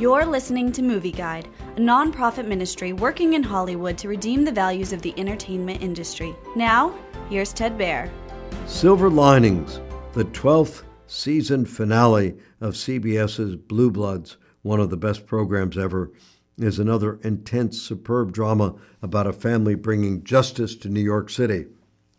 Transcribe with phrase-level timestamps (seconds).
[0.00, 4.94] You're listening to Movie Guide, a nonprofit ministry working in Hollywood to redeem the values
[4.94, 6.34] of the entertainment industry.
[6.56, 6.94] Now,
[7.28, 8.08] here's Ted Baehr.
[8.66, 9.78] Silver Linings,
[10.14, 16.10] the 12th season finale of CBS's Blue Bloods, one of the best programs ever,
[16.56, 21.66] is another intense, superb drama about a family bringing justice to New York City.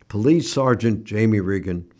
[0.06, 1.90] Police Sergeant Jamie Reagan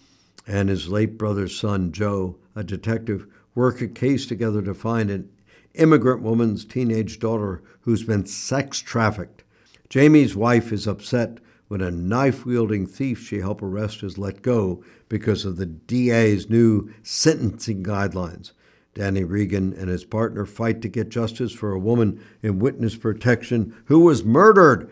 [0.46, 3.26] and his late brother's son, Joe, a detective,
[3.56, 5.28] work a case together to find an
[5.74, 9.44] immigrant woman's teenage daughter who's been sex trafficked.
[9.88, 14.84] Jamie's wife is upset when a knife wielding thief she helped arrest is let go
[15.08, 18.52] because of the DA's new sentencing guidelines.
[18.94, 23.74] Danny Reagan and his partner fight to get justice for a woman in witness protection
[23.86, 24.90] who was murdered.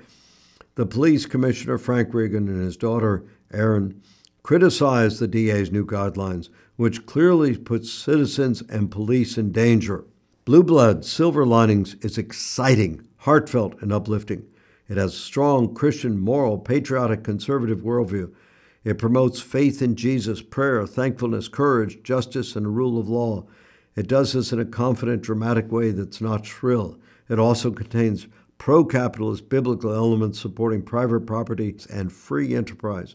[0.77, 4.01] The police commissioner, Frank Reagan, and his daughter, Erin,
[4.43, 10.05] criticize the DA's new guidelines, which clearly puts citizens and police in danger.
[10.51, 14.49] Blue Blood Silver Linings is exciting, heartfelt, and uplifting.
[14.89, 18.35] It has strong Christian, moral, patriotic, conservative worldview.
[18.83, 23.47] It promotes faith in Jesus, prayer, thankfulness, courage, justice, and the rule of law.
[23.95, 26.99] It does this in a confident, dramatic way that's not shrill.
[27.29, 28.27] It also contains
[28.59, 33.15] pro capitalist biblical elements supporting private property and free enterprise.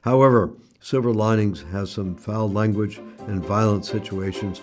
[0.00, 4.62] However, Silver Linings has some foul language and violent situations,